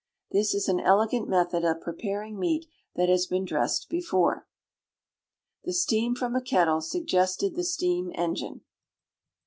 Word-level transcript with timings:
This 0.31 0.55
is 0.55 0.67
an 0.67 0.79
elegant 0.79 1.29
method 1.29 1.63
of 1.63 1.79
preparing 1.81 2.39
meat 2.39 2.65
that 2.95 3.07
has 3.07 3.27
been 3.27 3.45
dressed 3.45 3.87
before. 3.87 4.47
[THE 5.63 5.73
STEAM 5.73 6.15
FROM 6.15 6.35
A 6.35 6.41
KETTLE 6.41 6.81
SUGGESTED 6.81 7.53
THE 7.55 7.63
STEAM 7.63 8.11
ENGINE. 8.15 8.61